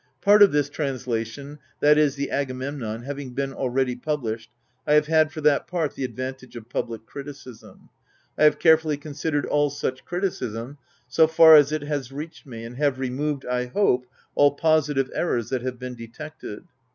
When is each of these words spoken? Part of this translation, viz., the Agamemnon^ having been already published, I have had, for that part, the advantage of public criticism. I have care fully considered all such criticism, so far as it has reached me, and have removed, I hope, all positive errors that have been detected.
Part 0.19 0.41
of 0.41 0.51
this 0.51 0.67
translation, 0.67 1.59
viz., 1.79 2.15
the 2.15 2.31
Agamemnon^ 2.33 3.03
having 3.03 3.35
been 3.35 3.53
already 3.53 3.95
published, 3.95 4.49
I 4.87 4.95
have 4.95 5.05
had, 5.05 5.31
for 5.31 5.41
that 5.41 5.67
part, 5.67 5.93
the 5.93 6.03
advantage 6.03 6.55
of 6.55 6.69
public 6.69 7.05
criticism. 7.05 7.89
I 8.35 8.45
have 8.45 8.57
care 8.57 8.77
fully 8.79 8.97
considered 8.97 9.45
all 9.45 9.69
such 9.69 10.03
criticism, 10.03 10.79
so 11.07 11.27
far 11.27 11.55
as 11.55 11.71
it 11.71 11.83
has 11.83 12.11
reached 12.11 12.47
me, 12.47 12.63
and 12.63 12.77
have 12.77 12.97
removed, 12.97 13.45
I 13.45 13.67
hope, 13.67 14.07
all 14.33 14.55
positive 14.55 15.11
errors 15.13 15.49
that 15.51 15.61
have 15.61 15.77
been 15.77 15.93
detected. 15.93 16.63